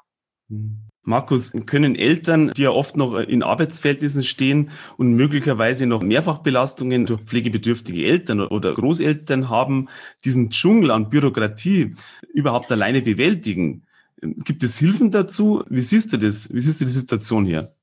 Hm. 0.49 0.82
Markus, 1.05 1.51
können 1.65 1.95
Eltern, 1.95 2.51
die 2.55 2.61
ja 2.61 2.71
oft 2.71 2.95
noch 2.95 3.15
in 3.15 3.43
Arbeitsverhältnissen 3.43 4.23
stehen 4.23 4.71
und 4.95 5.13
möglicherweise 5.13 5.85
noch 5.85 6.01
Mehrfachbelastungen 6.01 7.05
durch 7.05 7.21
pflegebedürftige 7.21 8.05
Eltern 8.05 8.39
oder 8.39 8.73
Großeltern 8.73 9.49
haben, 9.49 9.89
diesen 10.23 10.49
Dschungel 10.49 10.91
an 10.91 11.09
Bürokratie 11.09 11.95
überhaupt 12.33 12.71
alleine 12.71 13.01
bewältigen? 13.01 13.83
Gibt 14.21 14.63
es 14.63 14.77
Hilfen 14.77 15.11
dazu? 15.11 15.63
Wie 15.69 15.81
siehst 15.81 16.13
du 16.13 16.17
das? 16.17 16.53
Wie 16.53 16.61
siehst 16.61 16.79
du 16.79 16.85
die 16.85 16.91
Situation 16.91 17.45
hier? 17.45 17.75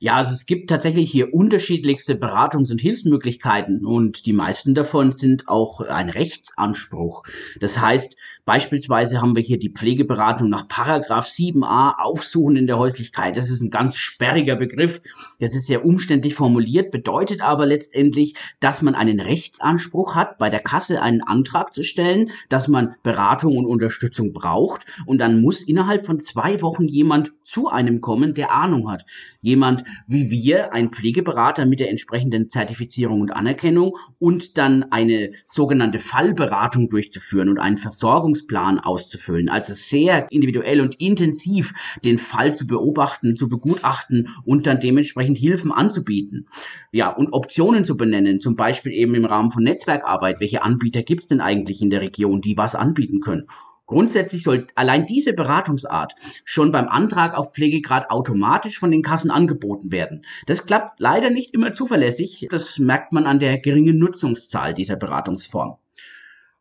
Ja, 0.00 0.14
also 0.14 0.32
es 0.32 0.46
gibt 0.46 0.70
tatsächlich 0.70 1.10
hier 1.10 1.34
unterschiedlichste 1.34 2.14
Beratungs- 2.14 2.70
und 2.70 2.80
Hilfsmöglichkeiten 2.80 3.84
und 3.84 4.26
die 4.26 4.32
meisten 4.32 4.74
davon 4.74 5.10
sind 5.10 5.48
auch 5.48 5.80
ein 5.80 6.08
Rechtsanspruch. 6.08 7.24
Das 7.58 7.78
heißt, 7.78 8.14
Beispielsweise 8.48 9.20
haben 9.20 9.36
wir 9.36 9.42
hier 9.42 9.58
die 9.58 9.68
Pflegeberatung 9.68 10.48
nach 10.48 10.66
Paragraph 10.68 11.26
7a 11.26 11.98
Aufsuchen 11.98 12.56
in 12.56 12.66
der 12.66 12.78
Häuslichkeit. 12.78 13.36
Das 13.36 13.50
ist 13.50 13.60
ein 13.60 13.68
ganz 13.68 13.96
sperriger 13.96 14.56
Begriff. 14.56 15.02
Das 15.38 15.54
ist 15.54 15.66
sehr 15.66 15.84
umständlich 15.84 16.34
formuliert, 16.34 16.90
bedeutet 16.90 17.42
aber 17.42 17.66
letztendlich, 17.66 18.36
dass 18.58 18.80
man 18.80 18.94
einen 18.94 19.20
Rechtsanspruch 19.20 20.14
hat, 20.14 20.38
bei 20.38 20.48
der 20.48 20.60
Kasse 20.60 21.02
einen 21.02 21.20
Antrag 21.20 21.74
zu 21.74 21.82
stellen, 21.82 22.30
dass 22.48 22.68
man 22.68 22.94
Beratung 23.02 23.58
und 23.58 23.66
Unterstützung 23.66 24.32
braucht. 24.32 24.86
Und 25.04 25.18
dann 25.18 25.42
muss 25.42 25.60
innerhalb 25.60 26.06
von 26.06 26.18
zwei 26.18 26.62
Wochen 26.62 26.88
jemand 26.88 27.32
zu 27.42 27.68
einem 27.68 28.00
kommen, 28.00 28.32
der 28.32 28.50
Ahnung 28.50 28.90
hat. 28.90 29.04
Jemand 29.42 29.84
wie 30.06 30.30
wir, 30.30 30.72
ein 30.72 30.88
Pflegeberater 30.90 31.66
mit 31.66 31.80
der 31.80 31.90
entsprechenden 31.90 32.48
Zertifizierung 32.48 33.20
und 33.20 33.30
Anerkennung 33.30 33.98
und 34.18 34.56
dann 34.56 34.84
eine 34.90 35.32
sogenannte 35.44 35.98
Fallberatung 35.98 36.88
durchzuführen 36.88 37.50
und 37.50 37.58
einen 37.58 37.76
Versorgungs 37.76 38.37
Handlungsplan 38.38 38.78
auszufüllen. 38.78 39.48
Also 39.48 39.74
sehr 39.74 40.30
individuell 40.30 40.80
und 40.80 41.00
intensiv 41.00 41.74
den 42.04 42.18
Fall 42.18 42.54
zu 42.54 42.66
beobachten, 42.66 43.36
zu 43.36 43.48
begutachten 43.48 44.28
und 44.44 44.66
dann 44.66 44.80
dementsprechend 44.80 45.38
Hilfen 45.38 45.72
anzubieten. 45.72 46.48
Ja, 46.92 47.10
und 47.10 47.32
Optionen 47.32 47.84
zu 47.84 47.96
benennen, 47.96 48.40
zum 48.40 48.56
Beispiel 48.56 48.92
eben 48.92 49.14
im 49.14 49.24
Rahmen 49.24 49.50
von 49.50 49.62
Netzwerkarbeit. 49.62 50.40
Welche 50.40 50.62
Anbieter 50.62 51.02
gibt 51.02 51.22
es 51.22 51.26
denn 51.26 51.40
eigentlich 51.40 51.82
in 51.82 51.90
der 51.90 52.00
Region, 52.00 52.40
die 52.40 52.56
was 52.56 52.74
anbieten 52.74 53.20
können? 53.20 53.46
Grundsätzlich 53.86 54.42
soll 54.42 54.66
allein 54.74 55.06
diese 55.06 55.32
Beratungsart 55.32 56.14
schon 56.44 56.72
beim 56.72 56.88
Antrag 56.88 57.34
auf 57.34 57.54
Pflegegrad 57.54 58.10
automatisch 58.10 58.78
von 58.78 58.90
den 58.90 59.02
Kassen 59.02 59.30
angeboten 59.30 59.90
werden. 59.90 60.26
Das 60.44 60.66
klappt 60.66 61.00
leider 61.00 61.30
nicht 61.30 61.54
immer 61.54 61.72
zuverlässig. 61.72 62.48
Das 62.50 62.78
merkt 62.78 63.14
man 63.14 63.24
an 63.24 63.38
der 63.38 63.58
geringen 63.58 63.98
Nutzungszahl 63.98 64.74
dieser 64.74 64.96
Beratungsform. 64.96 65.78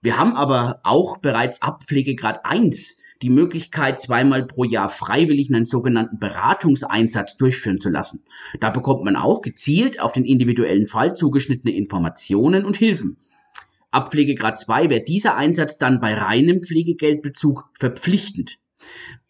Wir 0.01 0.17
haben 0.17 0.35
aber 0.35 0.79
auch 0.83 1.17
bereits 1.17 1.61
ab 1.61 1.83
Pflegegrad 1.83 2.45
1 2.45 2.97
die 3.23 3.29
Möglichkeit, 3.29 3.99
zweimal 3.99 4.45
pro 4.45 4.63
Jahr 4.63 4.89
freiwillig 4.89 5.51
einen 5.51 5.65
sogenannten 5.65 6.19
Beratungseinsatz 6.19 7.37
durchführen 7.37 7.79
zu 7.79 7.89
lassen. 7.89 8.23
Da 8.59 8.69
bekommt 8.69 9.03
man 9.03 9.15
auch 9.15 9.41
gezielt 9.41 9.99
auf 9.99 10.13
den 10.13 10.23
individuellen 10.23 10.85
Fall 10.85 11.15
zugeschnittene 11.15 11.75
Informationen 11.75 12.63
und 12.63 12.77
Hilfen. 12.77 13.17
Ab 13.89 14.11
Pflegegrad 14.11 14.59
2 14.59 14.89
wäre 14.89 15.03
dieser 15.03 15.35
Einsatz 15.35 15.79
dann 15.79 15.99
bei 15.99 16.13
reinem 16.13 16.61
Pflegegeldbezug 16.61 17.69
verpflichtend 17.79 18.59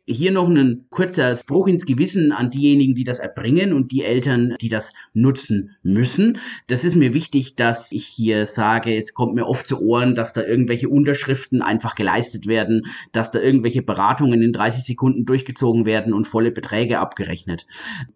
hier 0.07 0.31
noch 0.31 0.47
ein 0.47 0.85
kurzer 0.89 1.35
Spruch 1.35 1.67
ins 1.67 1.85
Gewissen 1.85 2.31
an 2.31 2.49
diejenigen, 2.49 2.95
die 2.95 3.03
das 3.03 3.19
erbringen 3.19 3.73
und 3.73 3.91
die 3.91 4.03
Eltern, 4.03 4.55
die 4.61 4.69
das 4.69 4.93
nutzen 5.13 5.75
müssen. 5.83 6.39
Das 6.67 6.85
ist 6.85 6.95
mir 6.95 7.13
wichtig, 7.13 7.55
dass 7.55 7.91
ich 7.91 8.05
hier 8.05 8.45
sage, 8.45 8.95
es 8.95 9.13
kommt 9.13 9.35
mir 9.35 9.45
oft 9.45 9.67
zu 9.67 9.81
Ohren, 9.81 10.15
dass 10.15 10.31
da 10.31 10.43
irgendwelche 10.43 10.87
Unterschriften 10.87 11.61
einfach 11.61 11.95
geleistet 11.95 12.47
werden, 12.47 12.85
dass 13.11 13.31
da 13.31 13.41
irgendwelche 13.41 13.81
Beratungen 13.81 14.41
in 14.41 14.53
30 14.53 14.85
Sekunden 14.85 15.25
durchgezogen 15.25 15.85
werden 15.85 16.13
und 16.13 16.25
volle 16.25 16.51
Beträge 16.51 16.99
abgerechnet. 16.99 17.67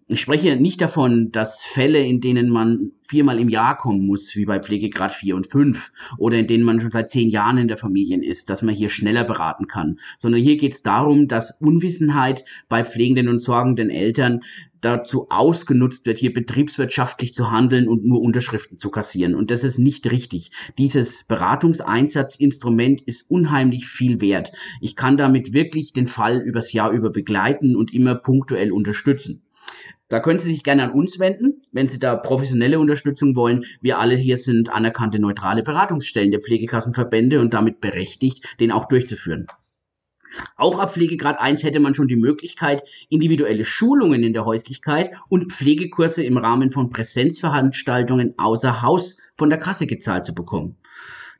Ich 0.07 0.21
spreche 0.21 0.55
nicht 0.55 0.79
davon, 0.79 1.31
dass 1.31 1.61
Fälle, 1.61 1.99
in 1.99 2.21
denen 2.21 2.49
man 2.49 2.91
viermal 3.11 3.39
im 3.39 3.49
Jahr 3.49 3.77
kommen 3.77 4.07
muss, 4.07 4.33
wie 4.37 4.45
bei 4.45 4.61
Pflegegrad 4.61 5.11
4 5.11 5.35
und 5.35 5.45
5 5.45 5.91
oder 6.17 6.37
in 6.37 6.47
denen 6.47 6.63
man 6.63 6.79
schon 6.79 6.91
seit 6.91 7.09
zehn 7.09 7.29
Jahren 7.29 7.57
in 7.57 7.67
der 7.67 7.75
Familie 7.75 8.23
ist, 8.23 8.49
dass 8.49 8.61
man 8.61 8.73
hier 8.73 8.87
schneller 8.87 9.25
beraten 9.25 9.67
kann, 9.67 9.99
sondern 10.17 10.41
hier 10.41 10.55
geht 10.55 10.73
es 10.73 10.81
darum, 10.81 11.27
dass 11.27 11.59
Unwissenheit 11.59 12.45
bei 12.69 12.85
pflegenden 12.85 13.27
und 13.27 13.39
sorgenden 13.39 13.89
Eltern 13.89 14.39
dazu 14.79 15.27
ausgenutzt 15.29 16.05
wird, 16.05 16.19
hier 16.19 16.31
betriebswirtschaftlich 16.31 17.33
zu 17.33 17.51
handeln 17.51 17.89
und 17.89 18.05
nur 18.05 18.21
Unterschriften 18.21 18.77
zu 18.77 18.89
kassieren. 18.89 19.35
Und 19.35 19.51
das 19.51 19.65
ist 19.65 19.77
nicht 19.77 20.09
richtig. 20.09 20.51
Dieses 20.77 21.25
Beratungseinsatzinstrument 21.25 23.01
ist 23.01 23.29
unheimlich 23.29 23.87
viel 23.87 24.21
wert. 24.21 24.53
Ich 24.79 24.95
kann 24.95 25.17
damit 25.17 25.51
wirklich 25.51 25.91
den 25.91 26.07
Fall 26.07 26.39
übers 26.39 26.71
Jahr 26.71 26.91
über 26.91 27.09
begleiten 27.09 27.75
und 27.75 27.93
immer 27.93 28.15
punktuell 28.15 28.71
unterstützen. 28.71 29.43
Da 30.11 30.19
können 30.19 30.39
Sie 30.39 30.51
sich 30.51 30.65
gerne 30.65 30.83
an 30.83 30.91
uns 30.91 31.19
wenden, 31.19 31.63
wenn 31.71 31.87
Sie 31.87 31.97
da 31.97 32.17
professionelle 32.17 32.81
Unterstützung 32.81 33.33
wollen. 33.37 33.63
Wir 33.79 33.97
alle 33.97 34.15
hier 34.15 34.37
sind 34.37 34.69
anerkannte 34.69 35.19
neutrale 35.19 35.63
Beratungsstellen 35.63 36.31
der 36.31 36.41
Pflegekassenverbände 36.41 37.39
und 37.39 37.53
damit 37.53 37.79
berechtigt, 37.79 38.45
den 38.59 38.73
auch 38.73 38.89
durchzuführen. 38.89 39.47
Auch 40.57 40.79
ab 40.79 40.93
Pflegegrad 40.93 41.39
1 41.39 41.63
hätte 41.63 41.79
man 41.79 41.95
schon 41.95 42.09
die 42.09 42.17
Möglichkeit, 42.17 42.83
individuelle 43.09 43.63
Schulungen 43.63 44.21
in 44.21 44.33
der 44.33 44.43
Häuslichkeit 44.43 45.11
und 45.29 45.53
Pflegekurse 45.53 46.25
im 46.25 46.35
Rahmen 46.35 46.71
von 46.71 46.89
Präsenzveranstaltungen 46.89 48.33
außer 48.37 48.81
Haus 48.81 49.15
von 49.37 49.49
der 49.49 49.59
Kasse 49.59 49.87
gezahlt 49.87 50.25
zu 50.25 50.35
bekommen. 50.35 50.75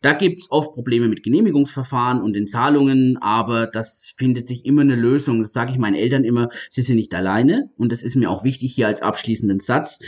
Da 0.01 0.13
gibt's 0.13 0.49
oft 0.49 0.73
Probleme 0.73 1.07
mit 1.07 1.21
Genehmigungsverfahren 1.21 2.21
und 2.21 2.33
den 2.33 2.47
Zahlungen, 2.47 3.17
aber 3.21 3.67
das 3.67 4.13
findet 4.17 4.47
sich 4.47 4.65
immer 4.65 4.81
eine 4.81 4.95
Lösung. 4.95 5.41
Das 5.41 5.53
sage 5.53 5.71
ich 5.71 5.77
meinen 5.77 5.95
Eltern 5.95 6.23
immer, 6.23 6.49
sie 6.71 6.81
sind 6.81 6.95
nicht 6.95 7.13
alleine 7.13 7.69
und 7.77 7.91
das 7.91 8.01
ist 8.01 8.15
mir 8.15 8.31
auch 8.31 8.43
wichtig 8.43 8.73
hier 8.73 8.87
als 8.87 9.03
abschließenden 9.03 9.59
Satz. 9.59 9.99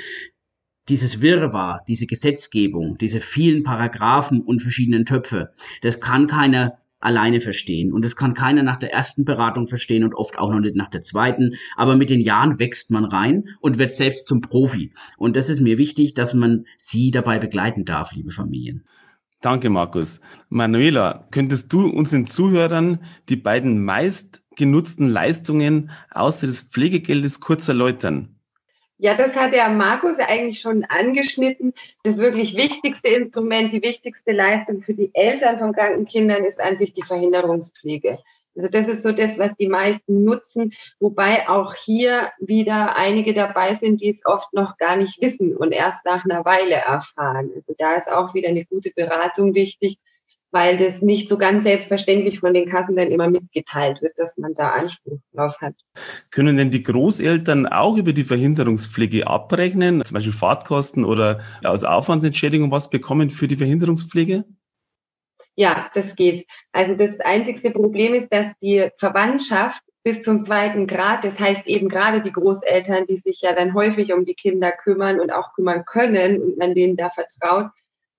Dieses 0.90 1.22
Wirrwarr, 1.22 1.84
diese 1.88 2.08
Gesetzgebung, 2.08 2.98
diese 2.98 3.22
vielen 3.22 3.64
Paragraphen 3.64 4.42
und 4.42 4.64
verschiedenen 4.64 5.06
Töpfe, 5.06 5.54
das 5.82 6.00
kann 6.00 6.26
keiner 6.28 6.80
alleine 7.00 7.42
verstehen. 7.42 7.94
Und 7.94 8.04
das 8.04 8.16
kann 8.16 8.34
keiner 8.34 8.64
nach 8.64 8.80
der 8.80 8.94
ersten 8.94 9.26
Beratung 9.26 9.68
verstehen 9.68 10.04
und 10.04 10.16
oft 10.16 10.38
auch 10.40 10.52
noch 10.52 10.60
nicht 10.60 10.76
nach 10.76 10.90
der 10.90 11.04
zweiten. 11.04 11.56
Aber 11.76 11.96
mit 11.98 12.10
den 12.10 12.22
Jahren 12.22 12.60
wächst 12.60 12.92
man 12.92 13.06
rein 13.06 13.50
und 13.60 13.78
wird 13.78 13.94
selbst 13.94 14.26
zum 14.26 14.42
Profi. 14.42 14.92
Und 15.18 15.36
das 15.36 15.50
ist 15.50 15.60
mir 15.60 15.78
wichtig, 15.78 16.14
dass 16.14 16.34
man 16.34 16.66
Sie 16.78 17.12
dabei 17.12 17.40
begleiten 17.40 17.86
darf, 17.86 18.12
liebe 18.14 18.32
Familien. 18.32 18.86
Danke, 19.44 19.70
Markus. 19.70 20.22
Manuela, 20.48 21.28
könntest 21.30 21.74
du 21.74 21.90
unseren 21.90 22.28
Zuhörern 22.28 23.04
die 23.28 23.36
beiden 23.36 23.84
meist 23.84 24.42
genutzten 24.56 25.10
Leistungen 25.10 25.92
außer 26.12 26.48
des 26.48 26.62
Pflegegeldes 26.62 27.42
kurz 27.42 27.68
erläutern? 27.68 28.40
Ja, 28.98 29.18
das 29.18 29.36
hat 29.36 29.52
der 29.52 29.68
Markus 29.68 30.18
eigentlich 30.18 30.62
schon 30.62 30.86
angeschnitten. 30.86 31.74
Das 32.04 32.20
wirklich 32.20 32.56
wichtigste 32.56 33.10
Instrument, 33.10 33.74
die 33.74 33.82
wichtigste 33.82 34.32
Leistung 34.32 34.82
für 34.82 34.94
die 34.94 35.12
Eltern 35.14 35.60
von 35.60 35.74
kranken 35.74 36.06
Kindern 36.06 36.46
ist 36.46 36.62
an 36.62 36.78
sich 36.78 36.94
die 36.94 37.04
Verhinderungspflege. 37.04 38.20
Also 38.56 38.68
das 38.70 38.88
ist 38.88 39.04
so 39.04 39.12
das, 39.12 39.38
was 39.38 39.56
die 39.56 39.68
meisten 39.68 40.24
nutzen, 40.24 40.74
wobei 41.00 41.50
auch 41.50 41.74
hier 41.74 42.32
wieder 42.40 42.96
einige 42.96 43.34
dabei 43.34 43.76
sind, 43.76 44.02
die 44.02 44.10
es 44.10 44.22
oft 44.26 44.54
noch 44.54 44.78
gar 44.78 44.96
nicht 44.96 45.22
wissen 45.22 45.56
und 45.56 45.72
erst 45.72 46.06
nach 46.06 46.24
einer 46.26 46.46
Weile 46.46 46.76
erfahren. 46.76 47.52
Also 47.56 47.74
da 47.78 47.96
ist 47.96 48.12
auch 48.12 48.34
wieder 48.34 48.50
eine 48.50 48.66
gute 48.66 48.92
Beratung 48.96 49.56
wichtig, 49.56 49.98
weil 50.54 50.78
das 50.78 51.02
nicht 51.02 51.30
so 51.30 51.38
ganz 51.38 51.64
selbstverständlich 51.64 52.40
von 52.40 52.54
den 52.54 52.70
Kassen 52.70 52.96
dann 52.96 53.12
immer 53.12 53.28
mitgeteilt 53.28 54.02
wird, 54.04 54.20
dass 54.20 54.38
man 54.38 54.54
da 54.54 54.70
Anspruch 54.70 55.20
drauf 55.34 55.56
hat. 55.60 55.74
Können 56.30 56.58
denn 56.58 56.70
die 56.70 56.84
Großeltern 56.84 57.66
auch 57.66 57.98
über 57.98 58.14
die 58.14 58.24
Verhinderungspflege 58.24 59.26
abrechnen, 59.26 60.04
zum 60.04 60.14
Beispiel 60.14 60.32
Fahrtkosten 60.32 61.06
oder 61.06 61.40
aus 61.64 61.84
Aufwandsentschädigung 61.84 62.70
was 62.70 62.92
bekommen 62.92 63.32
für 63.32 63.48
die 63.48 63.56
Verhinderungspflege? 63.56 64.46
Ja, 65.56 65.90
das 65.94 66.16
geht. 66.16 66.48
Also 66.72 66.96
das 66.96 67.20
einzigste 67.20 67.72
Problem 67.72 68.14
ist, 68.14 68.30
dass 68.34 68.48
die 68.62 68.90
Verwandtschaft 68.98 69.82
bis 70.04 70.22
zum 70.22 70.42
zweiten 70.42 70.88
Grad, 70.88 71.24
das 71.24 71.40
heißt 71.40 71.68
eben 71.68 71.90
gerade 71.90 72.22
die 72.22 72.32
Großeltern, 72.32 73.06
die 73.08 73.18
sich 73.18 73.42
ja 73.42 73.54
dann 73.54 73.74
häufig 73.74 74.12
um 74.14 74.26
die 74.26 74.34
Kinder 74.34 74.72
kümmern 74.72 75.20
und 75.20 75.32
auch 75.32 75.54
kümmern 75.54 75.86
können 75.86 76.42
und 76.42 76.58
man 76.58 76.76
denen 76.76 76.98
da 76.98 77.10
vertraut, 77.10 77.68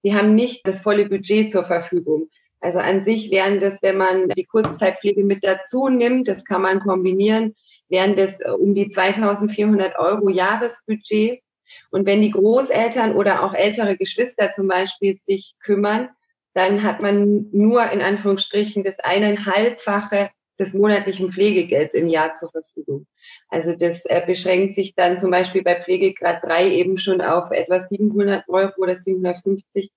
die 0.03 0.15
haben 0.15 0.35
nicht 0.35 0.67
das 0.67 0.81
volle 0.81 1.09
Budget 1.09 1.51
zur 1.51 1.65
Verfügung. 1.65 2.29
Also 2.61 2.79
an 2.79 3.03
sich 3.03 3.31
wären 3.31 3.61
das, 3.61 3.83
wenn 3.83 3.99
man 3.99 4.29
die 4.29 4.45
Kurzzeitpflege 4.45 5.25
mit 5.25 5.45
dazu 5.45 5.89
nimmt, 5.89 6.29
das 6.29 6.47
kann 6.47 6.63
man 6.63 6.81
kombinieren, 6.81 7.55
wären 7.89 8.17
das 8.17 8.41
äh, 8.41 8.51
um 8.51 8.75
die 8.75 8.89
2400 8.89 9.99
Euro 9.99 10.31
Jahresbudget. 10.31 11.43
Und 11.91 12.07
wenn 12.07 12.23
die 12.23 12.31
Großeltern 12.31 13.15
oder 13.15 13.43
auch 13.43 13.53
ältere 13.53 13.97
Geschwister 13.97 14.53
zum 14.53 14.69
Beispiel 14.69 15.19
sich 15.19 15.55
kümmern, 15.61 16.09
dann 16.55 16.83
hat 16.83 17.03
man 17.03 17.49
nur 17.53 17.91
in 17.91 18.01
Anführungsstrichen 18.01 18.85
das 18.85 18.99
eineinhalbfache 19.01 20.31
des 20.59 20.73
monatlichen 20.73 21.33
Pflegegelds 21.33 21.95
im 21.95 22.09
Jahr 22.09 22.35
zur 22.35 22.51
Verfügung. 22.51 23.07
Also 23.49 23.75
das 23.75 24.05
äh, 24.07 24.23
beschränkt 24.25 24.77
sich 24.77 24.95
dann 24.95 25.19
zum 25.19 25.31
Beispiel 25.31 25.63
bei 25.63 25.83
Pflegegrad 25.83 26.45
3 26.45 26.71
eben 26.71 26.99
schon 26.99 27.21
auf 27.21 27.51
etwa 27.51 27.81
700 27.81 28.49
Euro 28.49 28.73
oder 28.77 28.97
750 28.97 29.91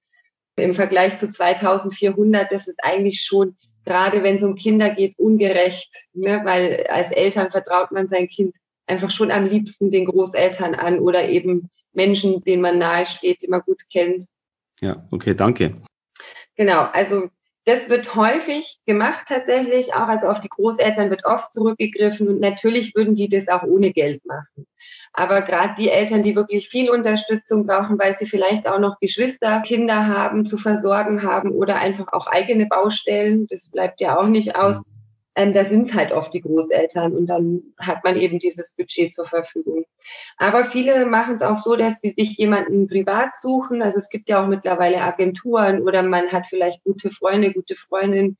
im 0.55 0.73
Vergleich 0.73 1.17
zu 1.17 1.29
2400. 1.29 2.51
Das 2.51 2.67
ist 2.67 2.83
eigentlich 2.83 3.21
schon, 3.21 3.55
gerade 3.85 4.23
wenn 4.23 4.37
es 4.37 4.43
um 4.43 4.55
Kinder 4.55 4.89
geht, 4.89 5.17
ungerecht, 5.19 5.95
ne? 6.13 6.41
weil 6.43 6.87
als 6.89 7.11
Eltern 7.11 7.51
vertraut 7.51 7.91
man 7.91 8.07
sein 8.07 8.27
Kind 8.27 8.55
einfach 8.87 9.11
schon 9.11 9.29
am 9.29 9.45
liebsten 9.45 9.91
den 9.91 10.05
Großeltern 10.05 10.73
an 10.73 10.99
oder 10.99 11.29
eben 11.29 11.69
Menschen, 11.93 12.43
denen 12.43 12.61
man 12.61 12.79
nahe 12.79 13.05
steht, 13.05 13.43
die 13.43 13.47
man 13.47 13.61
gut 13.61 13.81
kennt. 13.91 14.25
Ja, 14.81 15.05
okay, 15.11 15.35
danke. 15.35 15.75
Genau, 16.57 16.83
also 16.93 17.29
Das 17.65 17.89
wird 17.89 18.15
häufig 18.15 18.79
gemacht 18.87 19.25
tatsächlich, 19.27 19.93
auch 19.93 20.07
also 20.07 20.29
auf 20.29 20.39
die 20.41 20.49
Großeltern 20.49 21.09
wird 21.11 21.25
oft 21.25 21.53
zurückgegriffen 21.53 22.27
und 22.29 22.39
natürlich 22.41 22.95
würden 22.95 23.15
die 23.15 23.29
das 23.29 23.49
auch 23.49 23.63
ohne 23.63 23.91
Geld 23.93 24.25
machen. 24.25 24.67
Aber 25.13 25.41
gerade 25.43 25.75
die 25.77 25.89
Eltern, 25.89 26.23
die 26.23 26.35
wirklich 26.35 26.69
viel 26.69 26.89
Unterstützung 26.91 27.67
brauchen, 27.67 27.99
weil 27.99 28.17
sie 28.17 28.27
vielleicht 28.27 28.67
auch 28.69 28.79
noch 28.79 28.99
Geschwister, 29.01 29.61
Kinder 29.63 30.07
haben, 30.07 30.47
zu 30.47 30.57
versorgen 30.57 31.23
haben 31.23 31.51
oder 31.51 31.75
einfach 31.77 32.07
auch 32.13 32.27
eigene 32.27 32.67
Baustellen, 32.67 33.47
das 33.49 33.69
bleibt 33.71 34.01
ja 34.01 34.17
auch 34.17 34.27
nicht 34.27 34.55
aus, 34.55 34.81
ähm, 35.37 35.53
da 35.53 35.65
sind 35.65 35.87
es 35.87 35.93
halt 35.93 36.11
oft 36.11 36.33
die 36.33 36.41
Großeltern 36.41 37.15
und 37.15 37.27
dann 37.27 37.61
hat 37.77 38.03
man 38.03 38.17
eben 38.17 38.39
dieses 38.39 38.75
Budget 38.75 39.13
zur 39.13 39.27
Verfügung. 39.27 39.85
Aber 40.37 40.65
viele 40.65 41.05
machen 41.05 41.35
es 41.35 41.43
auch 41.43 41.57
so, 41.57 41.75
dass 41.75 42.01
sie 42.01 42.09
sich 42.17 42.37
jemanden 42.37 42.87
privat 42.87 43.39
suchen. 43.39 43.83
Also 43.83 43.99
es 43.99 44.09
gibt 44.09 44.29
ja 44.29 44.43
auch 44.43 44.47
mittlerweile 44.47 44.99
Agenturen 44.99 45.83
oder 45.83 46.01
man 46.01 46.31
hat 46.31 46.47
vielleicht 46.47 46.83
gute 46.83 47.11
Freunde, 47.11 47.53
gute 47.53 47.75
Freundinnen, 47.75 48.37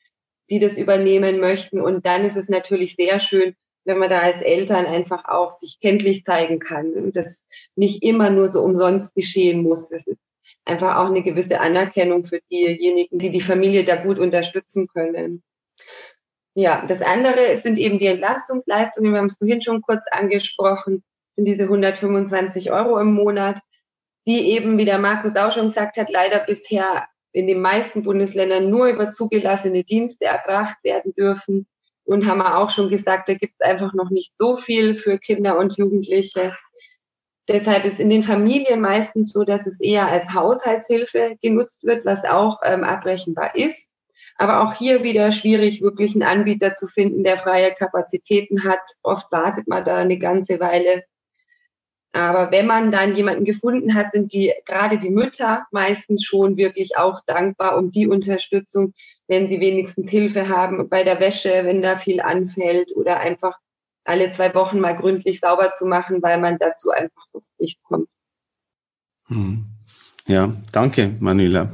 die 0.49 0.59
das 0.59 0.75
übernehmen 0.75 1.39
möchten. 1.39 1.79
Und 1.81 2.03
dann 2.07 2.25
ist 2.25 2.35
es 2.35 2.49
natürlich 2.49 2.95
sehr 2.95 3.19
schön, 3.19 3.55
wenn 3.85 3.99
man 3.99 4.09
da 4.09 4.19
als 4.19 4.41
Eltern 4.41 4.87
einfach 4.87 5.25
auch 5.25 5.51
sich 5.51 5.79
kenntlich 5.79 6.25
zeigen 6.25 6.59
kann 6.59 6.93
und 6.93 7.15
das 7.15 7.47
nicht 7.75 8.01
immer 8.01 8.31
nur 8.31 8.49
so 8.49 8.63
umsonst 8.63 9.13
geschehen 9.13 9.61
muss. 9.61 9.89
Das 9.89 10.07
ist 10.07 10.35
einfach 10.65 10.95
auch 10.95 11.11
eine 11.11 11.21
gewisse 11.21 11.59
Anerkennung 11.59 12.25
für 12.25 12.39
diejenigen, 12.49 13.19
die 13.19 13.29
die 13.29 13.41
Familie 13.41 13.85
da 13.85 13.97
gut 13.97 14.17
unterstützen 14.17 14.87
können. 14.87 15.43
Ja, 16.59 16.83
das 16.87 17.03
andere 17.03 17.57
sind 17.57 17.77
eben 17.77 17.99
die 17.99 18.07
Entlastungsleistungen. 18.07 19.11
Wir 19.13 19.19
haben 19.19 19.27
es 19.27 19.37
vorhin 19.37 19.61
schon 19.61 19.83
kurz 19.83 20.03
angesprochen, 20.09 21.03
sind 21.29 21.45
diese 21.45 21.65
125 21.65 22.71
Euro 22.71 22.99
im 22.99 23.13
Monat, 23.13 23.59
die 24.25 24.49
eben, 24.49 24.79
wie 24.79 24.85
der 24.85 24.97
Markus 24.97 25.35
auch 25.35 25.51
schon 25.53 25.67
gesagt 25.67 25.97
hat, 25.97 26.09
leider 26.09 26.39
bisher 26.39 27.05
in 27.31 27.45
den 27.45 27.61
meisten 27.61 28.01
Bundesländern 28.01 28.71
nur 28.71 28.87
über 28.87 29.13
zugelassene 29.13 29.83
Dienste 29.83 30.25
erbracht 30.25 30.77
werden 30.81 31.13
dürfen. 31.13 31.67
Und 32.05 32.25
haben 32.25 32.39
wir 32.39 32.57
auch 32.57 32.71
schon 32.71 32.89
gesagt, 32.89 33.29
da 33.29 33.35
gibt 33.35 33.53
es 33.59 33.61
einfach 33.61 33.93
noch 33.93 34.09
nicht 34.09 34.33
so 34.35 34.57
viel 34.57 34.95
für 34.95 35.19
Kinder 35.19 35.59
und 35.59 35.77
Jugendliche. 35.77 36.57
Deshalb 37.47 37.85
ist 37.85 37.99
in 37.99 38.09
den 38.09 38.23
Familien 38.23 38.81
meistens 38.81 39.31
so, 39.31 39.43
dass 39.43 39.67
es 39.67 39.79
eher 39.79 40.07
als 40.07 40.33
Haushaltshilfe 40.33 41.37
genutzt 41.39 41.83
wird, 41.83 42.03
was 42.03 42.25
auch 42.25 42.61
ähm, 42.63 42.83
abrechenbar 42.83 43.55
ist. 43.55 43.91
Aber 44.37 44.61
auch 44.61 44.73
hier 44.73 45.03
wieder 45.03 45.31
schwierig, 45.31 45.81
wirklich 45.81 46.13
einen 46.13 46.23
Anbieter 46.23 46.75
zu 46.75 46.87
finden, 46.87 47.23
der 47.23 47.37
freie 47.37 47.73
Kapazitäten 47.73 48.63
hat. 48.63 48.81
Oft 49.01 49.31
wartet 49.31 49.67
man 49.67 49.83
da 49.83 49.97
eine 49.97 50.19
ganze 50.19 50.59
Weile. 50.59 51.03
Aber 52.13 52.51
wenn 52.51 52.65
man 52.65 52.91
dann 52.91 53.15
jemanden 53.15 53.45
gefunden 53.45 53.93
hat, 53.93 54.11
sind 54.11 54.33
die, 54.33 54.53
gerade 54.65 54.99
die 54.99 55.09
Mütter 55.09 55.65
meistens 55.71 56.23
schon 56.23 56.57
wirklich 56.57 56.97
auch 56.97 57.21
dankbar 57.25 57.77
um 57.77 57.91
die 57.91 58.07
Unterstützung, 58.07 58.93
wenn 59.27 59.47
sie 59.47 59.59
wenigstens 59.59 60.09
Hilfe 60.09 60.49
haben 60.49 60.89
bei 60.89 61.03
der 61.03 61.19
Wäsche, 61.19 61.61
wenn 61.63 61.81
da 61.81 61.99
viel 61.99 62.21
anfällt 62.21 62.95
oder 62.95 63.19
einfach 63.19 63.57
alle 64.03 64.29
zwei 64.31 64.53
Wochen 64.55 64.79
mal 64.79 64.95
gründlich 64.95 65.41
sauber 65.41 65.73
zu 65.73 65.85
machen, 65.85 66.23
weil 66.23 66.39
man 66.39 66.57
dazu 66.57 66.91
einfach 66.91 67.25
nicht 67.59 67.83
kommt. 67.83 68.07
Hm. 69.27 69.65
Ja, 70.25 70.53
danke, 70.71 71.15
Manuela. 71.19 71.71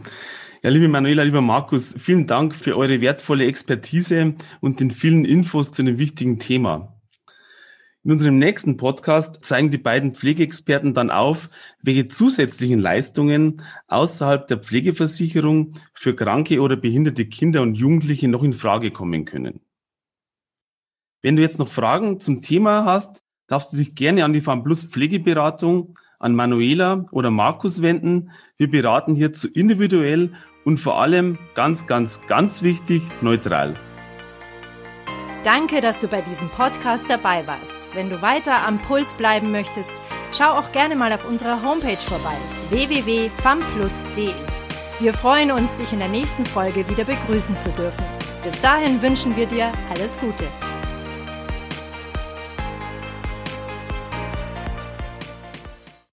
Ja, 0.65 0.69
liebe 0.69 0.87
Manuela, 0.87 1.23
lieber 1.23 1.41
Markus, 1.41 1.93
vielen 1.97 2.25
Dank 2.25 2.55
für 2.55 2.77
eure 2.77 3.01
wertvolle 3.01 3.45
Expertise 3.47 4.35
und 4.61 4.79
den 4.79 4.91
vielen 4.91 5.25
Infos 5.25 5.73
zu 5.73 5.81
einem 5.81 5.99
wichtigen 5.99 6.39
Thema. 6.39 7.01
In 8.05 8.13
unserem 8.13 8.39
nächsten 8.39 8.77
Podcast 8.77 9.43
zeigen 9.43 9.71
die 9.71 9.77
beiden 9.77 10.15
Pflegeexperten 10.15 10.93
dann 10.93 11.11
auf, 11.11 11.49
welche 11.81 12.07
zusätzlichen 12.07 12.79
Leistungen 12.79 13.61
außerhalb 13.87 14.47
der 14.47 14.59
Pflegeversicherung 14.59 15.73
für 15.93 16.15
kranke 16.15 16.61
oder 16.61 16.77
behinderte 16.77 17.25
Kinder 17.25 17.61
und 17.61 17.75
Jugendliche 17.75 18.29
noch 18.29 18.43
in 18.43 18.53
Frage 18.53 18.91
kommen 18.91 19.25
können. 19.25 19.59
Wenn 21.21 21.35
du 21.35 21.41
jetzt 21.41 21.59
noch 21.59 21.67
Fragen 21.67 22.21
zum 22.21 22.41
Thema 22.41 22.85
hast, 22.85 23.21
darfst 23.47 23.73
du 23.73 23.77
dich 23.77 23.95
gerne 23.95 24.23
an 24.23 24.31
die 24.31 24.39
FAMPLUS 24.39 24.85
Pflegeberatung, 24.85 25.99
an 26.23 26.35
Manuela 26.35 27.05
oder 27.11 27.31
Markus 27.31 27.81
wenden. 27.81 28.31
Wir 28.57 28.69
beraten 28.69 29.13
hierzu 29.13 29.47
individuell 29.47 30.31
und 30.65 30.79
vor 30.79 31.01
allem 31.01 31.37
ganz, 31.53 31.87
ganz, 31.87 32.25
ganz 32.27 32.63
wichtig, 32.63 33.01
neutral. 33.21 33.75
Danke, 35.43 35.81
dass 35.81 35.99
du 35.99 36.07
bei 36.07 36.21
diesem 36.21 36.49
Podcast 36.49 37.09
dabei 37.09 37.45
warst. 37.45 37.75
Wenn 37.93 38.09
du 38.09 38.21
weiter 38.21 38.65
am 38.65 38.81
Puls 38.81 39.13
bleiben 39.15 39.51
möchtest, 39.51 39.91
schau 40.31 40.51
auch 40.51 40.71
gerne 40.71 40.95
mal 40.95 41.11
auf 41.11 41.27
unserer 41.27 41.61
Homepage 41.61 41.97
vorbei 41.97 42.35
www.famplus.de. 42.69 44.33
Wir 44.99 45.13
freuen 45.13 45.51
uns, 45.51 45.75
dich 45.75 45.91
in 45.91 45.99
der 45.99 46.07
nächsten 46.07 46.45
Folge 46.45 46.87
wieder 46.89 47.03
begrüßen 47.03 47.57
zu 47.57 47.69
dürfen. 47.71 48.05
Bis 48.43 48.59
dahin 48.61 49.01
wünschen 49.01 49.35
wir 49.35 49.47
dir 49.47 49.71
alles 49.89 50.17
Gute. 50.19 50.45